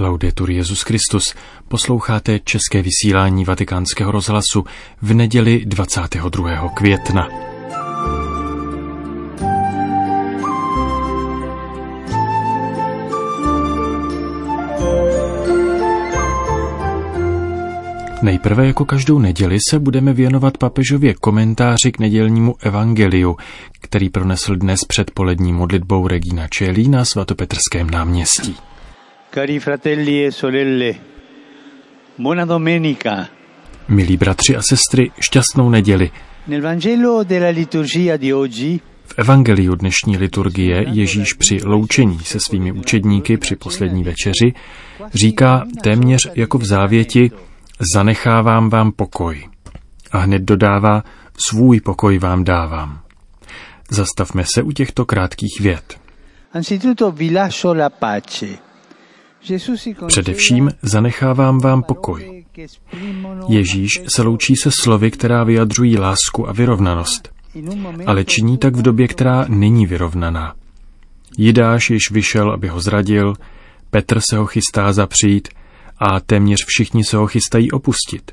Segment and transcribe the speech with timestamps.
[0.00, 1.34] Laudetur Jezus Christus.
[1.68, 4.64] Posloucháte české vysílání Vatikánského rozhlasu
[5.02, 6.68] v neděli 22.
[6.68, 7.28] května.
[18.22, 23.36] Nejprve jako každou neděli se budeme věnovat papežově komentáři k nedělnímu evangeliu,
[23.80, 28.69] který pronesl dnes před polední modlitbou Regina Čelí na svatopetrském náměstí.
[29.32, 30.98] Cari fratelli e sorelle,
[32.16, 33.28] buona domenica.
[33.86, 36.10] Milí bratři a sestry, šťastnou neděli.
[36.46, 42.72] Nel Vangelo della liturgia di oggi V evangeliu dnešní liturgie Ježíš při loučení se svými
[42.72, 44.52] učedníky při poslední večeři
[45.14, 47.30] říká téměř jako v závěti
[47.94, 49.48] zanechávám vám pokoj.
[50.12, 51.04] A hned dodává
[51.48, 53.00] svůj pokoj vám dávám.
[53.90, 56.00] Zastavme se u těchto krátkých vět.
[56.52, 58.69] anzitutto vi lascio la pace.
[60.06, 62.44] Především zanechávám vám pokoj.
[63.48, 67.32] Ježíš se loučí se slovy, která vyjadřují lásku a vyrovnanost,
[68.06, 70.54] ale činí tak v době, která není vyrovnaná.
[71.38, 73.34] Jidáš již vyšel, aby ho zradil,
[73.90, 75.48] Petr se ho chystá zapřít
[75.98, 78.32] a téměř všichni se ho chystají opustit.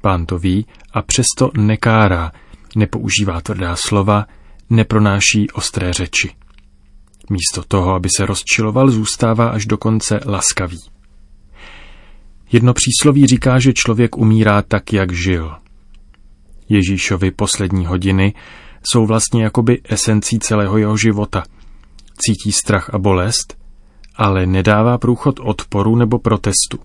[0.00, 2.32] Pán to ví a přesto nekárá,
[2.76, 4.26] nepoužívá tvrdá slova,
[4.70, 6.41] nepronáší ostré řeči.
[7.32, 10.80] Místo toho, aby se rozčiloval, zůstává až do konce laskavý.
[12.52, 15.52] Jedno přísloví říká, že člověk umírá tak, jak žil.
[16.68, 18.34] Ježíšovi poslední hodiny
[18.84, 21.44] jsou vlastně jakoby esencí celého jeho života.
[22.18, 23.56] Cítí strach a bolest,
[24.16, 26.78] ale nedává průchod odporu nebo protestu.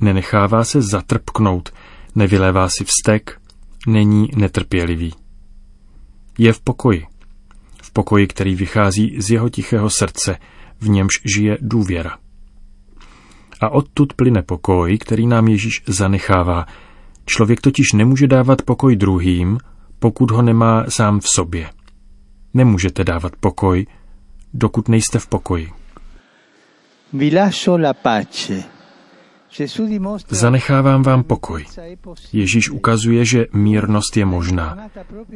[0.00, 1.72] Nenechává se zatrpknout,
[2.14, 3.40] nevylévá si vztek,
[3.86, 5.14] není netrpělivý.
[6.38, 7.06] Je v pokoji.
[7.92, 10.38] Pokoji, který vychází z jeho tichého srdce,
[10.80, 12.18] v němž žije důvěra.
[13.60, 16.66] A odtud plyne pokoj, který nám Ježíš zanechává.
[17.26, 19.58] Člověk totiž nemůže dávat pokoj druhým,
[19.98, 21.70] pokud ho nemá sám v sobě.
[22.54, 23.86] Nemůžete dávat pokoj,
[24.54, 25.68] dokud nejste v pokoji.
[27.12, 28.79] vi lascio la pace.
[30.28, 31.64] Zanechávám vám pokoj.
[32.32, 34.90] Ježíš ukazuje, že mírnost je možná.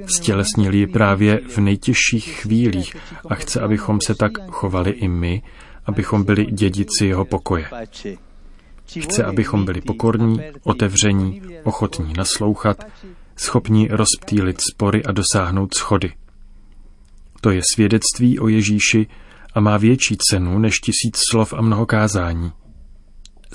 [0.07, 2.97] Stělesnil ji právě v nejtěžších chvílích
[3.29, 5.43] a chce, abychom se tak chovali i my,
[5.87, 7.67] abychom byli dědici jeho pokoje.
[9.01, 12.85] Chce, abychom byli pokorní, otevření, ochotní naslouchat,
[13.37, 16.13] schopni rozptýlit spory a dosáhnout schody.
[17.41, 19.07] To je svědectví o Ježíši
[19.55, 22.53] a má větší cenu než tisíc slov a mnoho kázání.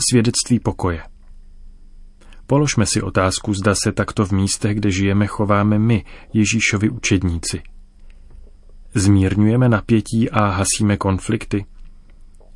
[0.09, 1.01] Svědectví pokoje.
[2.47, 7.61] Položme si otázku, zda se takto v místech, kde žijeme, chováme my, Ježíšovi učedníci.
[8.93, 11.65] Zmírňujeme napětí a hasíme konflikty.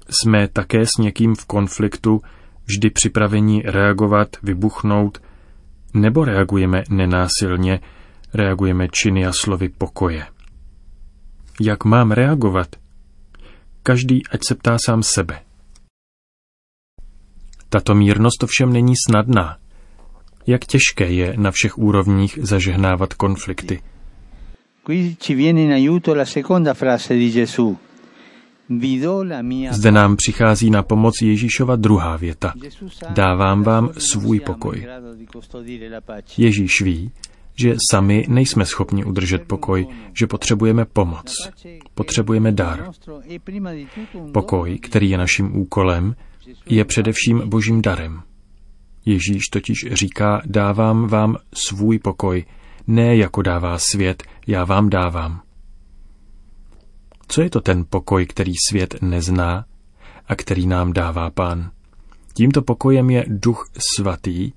[0.10, 2.22] Jsme také s někým v konfliktu,
[2.66, 5.22] vždy připraveni reagovat, vybuchnout,
[5.94, 7.80] nebo reagujeme nenásilně,
[8.34, 10.26] reagujeme činy a slovy pokoje.
[11.62, 12.76] Jak mám reagovat?
[13.84, 15.40] Každý ať se ptá sám sebe.
[17.74, 19.58] Tato mírnost ovšem není snadná.
[20.48, 23.82] Jak těžké je na všech úrovních zažehnávat konflikty.
[29.72, 32.54] Zde nám přichází na pomoc Ježíšova druhá věta.
[33.10, 34.88] Dávám vám svůj pokoj.
[36.38, 37.12] Ježíš ví,
[37.56, 39.88] že sami nejsme schopni udržet pokoj,
[40.20, 41.50] že potřebujeme pomoc,
[41.94, 42.92] potřebujeme dar.
[44.32, 46.16] Pokoj, který je naším úkolem,
[46.66, 48.22] je především božím darem.
[49.06, 52.46] Ježíš totiž říká, dávám vám svůj pokoj,
[52.88, 55.42] ne jako dává svět, já vám dávám.
[57.28, 59.66] Co je to ten pokoj, který svět nezná
[60.28, 61.72] a který nám dává pán?
[62.34, 64.52] Tímto pokojem je duch svatý,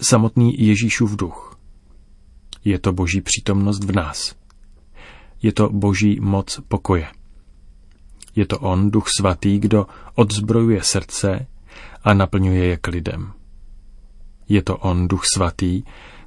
[0.00, 1.58] samotný Ježíšův duch.
[2.64, 4.36] Je to boží přítomnost v nás.
[5.42, 7.06] Je to boží moc pokoje.
[8.40, 11.46] Je to on, duch svatý, kdo odzbrojuje srdce
[12.04, 13.32] a naplňuje je klidem.
[14.48, 15.82] Je to on, duch svatý,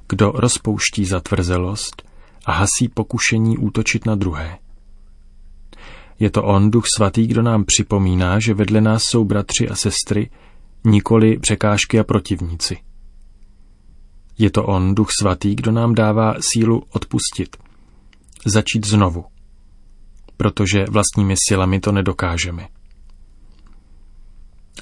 [0.08, 2.02] kdo rozpouští zatvrzelost
[2.44, 4.58] a hasí pokušení útočit na druhé.
[6.20, 10.30] Je to on, duch svatý, kdo nám připomíná, že vedle nás jsou bratři a sestry,
[10.84, 12.76] nikoli překážky a protivníci.
[14.38, 17.56] Je to on, duch svatý, kdo nám dává sílu odpustit,
[18.46, 19.24] začít znovu,
[20.36, 22.66] protože vlastními silami to nedokážeme.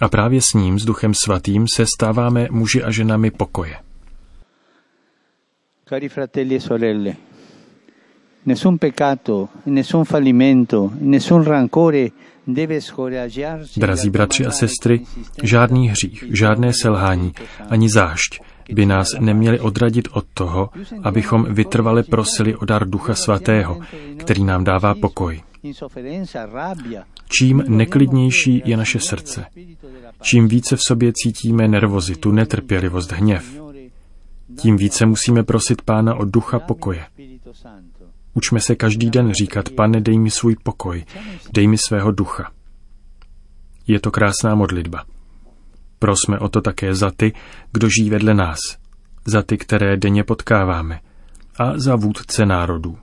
[0.01, 3.77] A právě s ním, s duchem svatým, se stáváme muži a ženami pokoje.
[5.89, 7.15] Cari fratelli e sorelle,
[8.47, 12.09] Nessun peccato, nessun fallimento, nessun rancore
[13.77, 15.01] Drazí bratři a sestry,
[15.43, 17.33] žádný hřích, žádné selhání,
[17.71, 18.41] ani zášť
[18.73, 20.71] by nás neměli odradit od toho,
[21.03, 23.81] abychom vytrvale prosili o dar Ducha Svatého,
[24.17, 25.43] který nám dává pokoj.
[27.29, 29.47] Čím neklidnější je naše srdce,
[30.23, 33.63] čím více v sobě cítíme nervozitu, netrpělivost, hněv,
[34.61, 37.05] tím více musíme prosit Pána o ducha pokoje.
[38.35, 41.05] Učme se každý den říkat, pane, dej mi svůj pokoj,
[41.53, 42.51] dej mi svého ducha.
[43.87, 45.05] Je to krásná modlitba.
[46.03, 47.33] Prosme o to také za ty,
[47.73, 48.59] kdo žijí vedle nás,
[49.25, 51.01] za ty, které denně potkáváme
[51.59, 52.99] a za vůdce národů.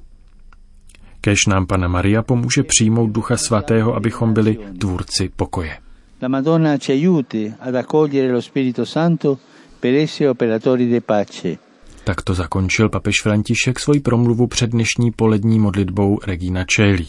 [1.22, 5.78] Kež nám Pana Maria pomůže přijmout Ducha Svatého, abychom byli tvůrci pokoje.
[6.22, 9.38] La Madonna ci aiuti ad accogliere lo Spirito Santo
[9.80, 11.58] per essere operatori de pace.
[12.04, 17.08] Tak to zakončil papež František svoji promluvu před dnešní polední modlitbou Regina Čelí.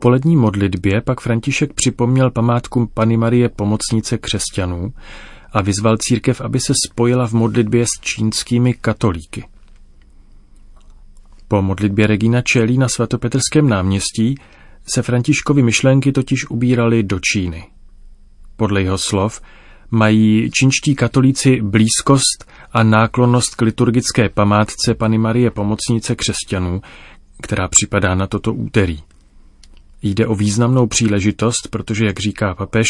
[0.00, 4.92] Polední modlitbě pak František připomněl památku Pany Marie Pomocnice křesťanů
[5.52, 9.44] a vyzval církev, aby se spojila v modlitbě s čínskými katolíky.
[11.48, 14.34] Po modlitbě Regina Čelí na svatopetrském náměstí
[14.94, 17.64] se Františkovi myšlenky totiž ubíraly do Číny.
[18.56, 19.40] Podle jeho slov
[19.90, 26.80] mají čínští katolíci blízkost a náklonnost k liturgické památce Pany Marie Pomocnice křesťanů,
[27.42, 28.98] která připadá na toto úterý.
[30.02, 32.86] Jde o významnou příležitost, protože, jak říká papež,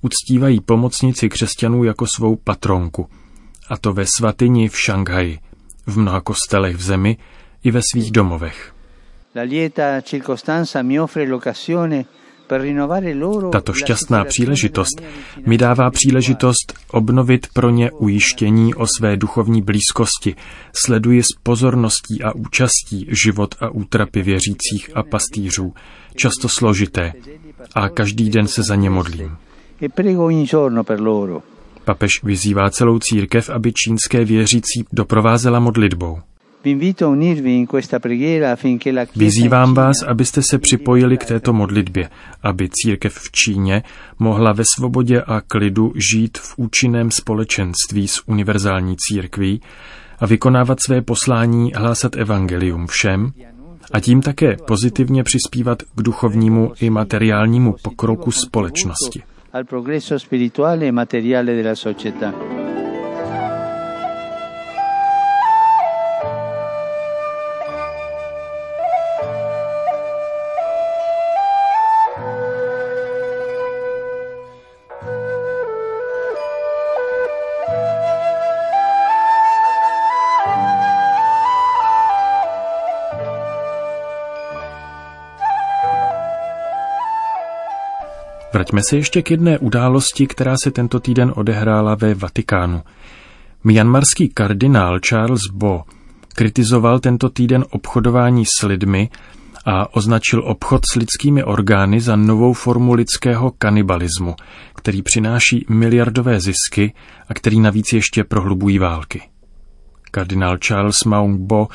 [0.00, 3.08] uctívají pomocnici křesťanů jako svou patronku.
[3.68, 5.38] A to ve svatyni v Šanghaji,
[5.86, 7.16] v mnoha kostelech v zemi
[7.64, 8.74] i ve svých domovech.
[9.36, 12.04] La lieta circostanza mi offre l'occasione
[13.52, 15.02] tato šťastná příležitost
[15.46, 20.34] mi dává příležitost obnovit pro ně ujištění o své duchovní blízkosti.
[20.84, 25.74] Sleduji s pozorností a účastí život a útrapy věřících a pastýřů,
[26.16, 27.12] často složité,
[27.74, 29.36] a každý den se za ně modlím.
[31.84, 36.18] Papež vyzývá celou církev, aby čínské věřící doprovázela modlitbou.
[39.16, 42.08] Vyzývám vás, abyste se připojili k této modlitbě,
[42.42, 43.82] aby církev v Číně
[44.18, 49.60] mohla ve svobodě a klidu žít v účinném společenství s univerzální církví
[50.18, 53.32] a vykonávat své poslání hlásat evangelium všem
[53.92, 59.22] a tím také pozitivně přispívat k duchovnímu i materiálnímu pokroku společnosti.
[59.52, 62.59] Al progresso spirituale e materiale della società.
[88.52, 92.82] Vraťme se ještě k jedné události, která se tento týden odehrála ve Vatikánu.
[93.64, 95.82] Myanmarský kardinál Charles Bo
[96.34, 99.08] kritizoval tento týden obchodování s lidmi
[99.66, 104.34] a označil obchod s lidskými orgány za novou formu lidského kanibalismu,
[104.74, 106.92] který přináší miliardové zisky
[107.28, 109.22] a který navíc ještě prohlubují války.
[110.10, 111.68] Kardinál Charles Maung Bo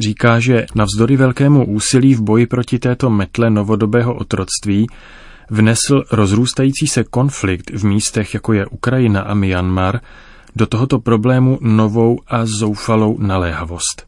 [0.00, 4.86] říká, že navzdory velkému úsilí v boji proti této metle novodobého otroctví
[5.50, 10.00] vnesl rozrůstající se konflikt v místech, jako je Ukrajina a Myanmar,
[10.56, 14.06] do tohoto problému novou a zoufalou naléhavost.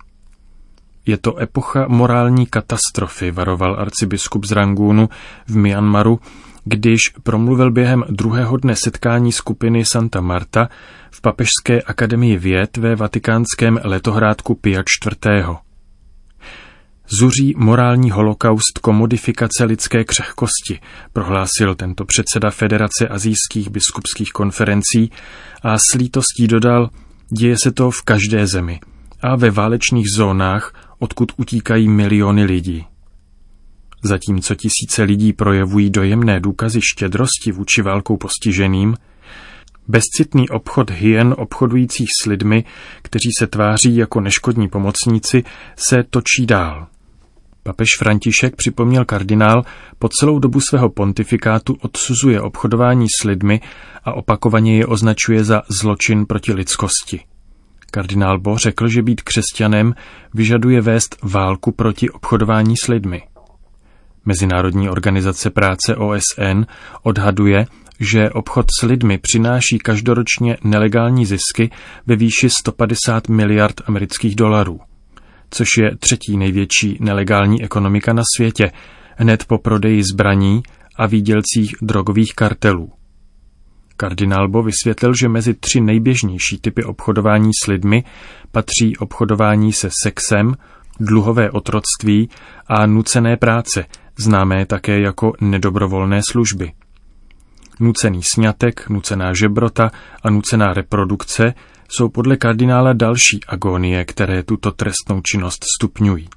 [1.07, 5.09] Je to epocha morální katastrofy, varoval arcibiskup z Rangúnu
[5.47, 6.21] v Myanmaru,
[6.65, 10.69] když promluvil během druhého dne setkání skupiny Santa Marta
[11.11, 15.68] v Papežské akademii věd ve vatikánském letohrádku Pia IV
[17.21, 20.81] zuří morální holokaust komodifikace lidské křehkosti,
[21.13, 25.11] prohlásil tento předseda Federace azijských biskupských konferencí
[25.63, 26.91] a s lítostí dodal,
[27.39, 28.81] děje se to v každé zemi
[29.21, 32.85] a ve válečných zónách, odkud utíkají miliony lidí.
[34.05, 38.95] Zatímco tisíce lidí projevují dojemné důkazy štědrosti vůči válkou postiženým,
[39.89, 42.65] bezcitný obchod hyen obchodujících s lidmi,
[43.03, 45.45] kteří se tváří jako neškodní pomocníci,
[45.77, 46.87] se točí dál–
[47.69, 49.63] Papež František připomněl kardinál,
[49.99, 53.61] po celou dobu svého pontifikátu odsuzuje obchodování s lidmi
[54.05, 57.21] a opakovaně je označuje za zločin proti lidskosti.
[57.91, 59.95] Kardinál Bo řekl, že být křesťanem
[60.35, 63.23] vyžaduje vést válku proti obchodování s lidmi.
[64.25, 66.63] Mezinárodní organizace práce OSN
[67.03, 67.67] odhaduje,
[68.01, 71.71] že obchod s lidmi přináší každoročně nelegální zisky
[72.07, 74.81] ve výši 150 miliard amerických dolarů,
[75.51, 78.71] což je třetí největší nelegální ekonomika na světě,
[79.17, 80.63] hned po prodeji zbraní
[80.97, 82.93] a výdělcích drogových kartelů.
[83.97, 88.05] Kardinál Bo vysvětlil, že mezi tři nejběžnější typy obchodování s lidmi
[88.53, 90.55] patří obchodování se sexem,
[91.01, 92.29] dluhové otroctví
[92.67, 93.85] a nucené práce,
[94.19, 96.73] známé také jako nedobrovolné služby.
[97.81, 99.91] Nucený sňatek, nucená žebrota
[100.23, 101.55] a nucená reprodukce
[101.89, 106.29] jsou podle kardinála další agónie, které tuto trestnou činnost stupňují.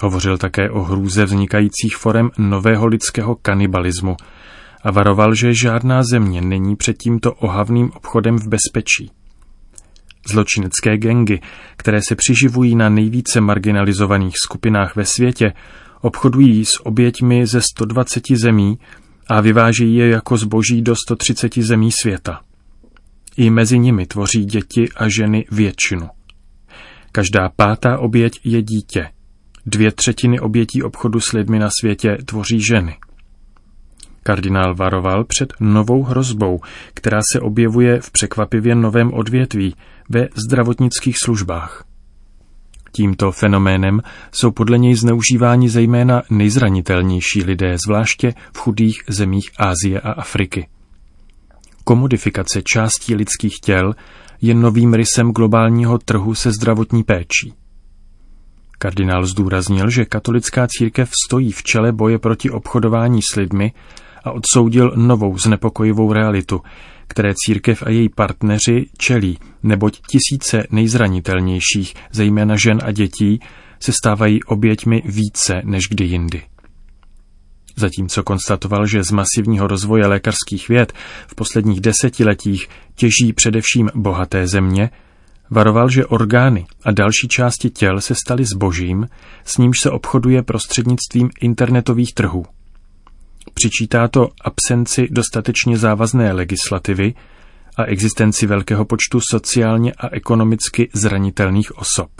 [0.00, 4.16] Hovořil také o hrůze vznikajících forem nového lidského kanibalismu
[4.82, 9.10] a varoval, že žádná země není před tímto ohavným obchodem v bezpečí.
[10.28, 11.40] Zločinecké gengy,
[11.76, 15.52] které se přiživují na nejvíce marginalizovaných skupinách ve světě,
[16.00, 18.78] obchodují s oběťmi ze 120 zemí
[19.28, 22.40] a vyvážejí je jako zboží do 130 zemí světa.
[23.36, 26.08] I mezi nimi tvoří děti a ženy většinu.
[27.12, 29.08] Každá pátá oběť je dítě.
[29.66, 32.96] Dvě třetiny obětí obchodu s lidmi na světě tvoří ženy.
[34.22, 36.60] Kardinál varoval před novou hrozbou,
[36.94, 39.74] která se objevuje v překvapivě novém odvětví
[40.08, 41.84] ve zdravotnických službách.
[42.92, 44.00] Tímto fenoménem
[44.32, 50.68] jsou podle něj zneužíváni zejména nejzranitelnější lidé, zvláště v chudých zemích Ázie a Afriky.
[51.90, 53.94] Komodifikace částí lidských těl
[54.42, 57.54] je novým rysem globálního trhu se zdravotní péčí.
[58.78, 63.72] Kardinál zdůraznil, že katolická církev stojí v čele boje proti obchodování s lidmi
[64.24, 66.60] a odsoudil novou znepokojivou realitu,
[67.06, 73.40] které církev a její partneři čelí, neboť tisíce nejzranitelnějších, zejména žen a dětí,
[73.80, 76.42] se stávají oběťmi více než kdy jindy.
[77.76, 80.92] Zatímco konstatoval, že z masivního rozvoje lékařských věd
[81.26, 84.90] v posledních desetiletích těží především bohaté země,
[85.50, 89.08] varoval, že orgány a další části těl se staly zbožím,
[89.44, 92.44] s nímž se obchoduje prostřednictvím internetových trhů.
[93.54, 97.14] Přičítá to absenci dostatečně závazné legislativy
[97.76, 102.10] a existenci velkého počtu sociálně a ekonomicky zranitelných osob.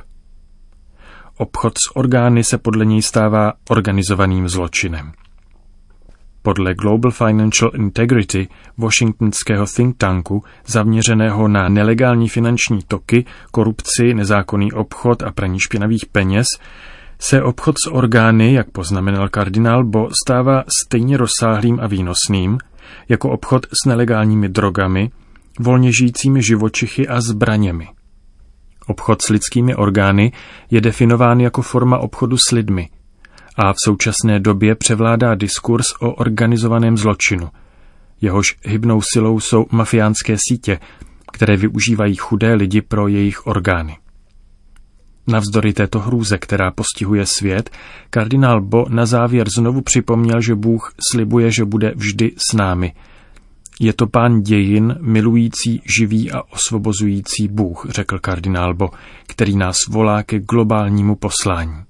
[1.37, 5.13] Obchod s orgány se podle něj stává organizovaným zločinem.
[6.43, 15.23] Podle Global Financial Integrity, washingtonského think tanku, zaměřeného na nelegální finanční toky, korupci, nezákonný obchod
[15.23, 16.47] a praní špinavých peněz,
[17.19, 22.59] se obchod s orgány, jak poznamenal kardinál Bo, stává stejně rozsáhlým a výnosným
[23.09, 25.11] jako obchod s nelegálními drogami,
[25.61, 27.89] volně žijícími živočichy a zbraněmi.
[28.87, 30.33] Obchod s lidskými orgány
[30.71, 32.89] je definován jako forma obchodu s lidmi
[33.63, 37.49] a v současné době převládá diskurs o organizovaném zločinu.
[38.21, 40.79] Jehož hybnou silou jsou mafiánské sítě,
[41.33, 43.97] které využívají chudé lidi pro jejich orgány.
[45.27, 47.71] Navzdory této hrůze, která postihuje svět,
[48.11, 52.93] kardinál Bo na závěr znovu připomněl, že Bůh slibuje, že bude vždy s námi.
[53.81, 58.91] Je to pán dějin, milující, živý a osvobozující Bůh, řekl kardinál Bo,
[59.27, 61.90] který nás volá ke globálnímu poslání.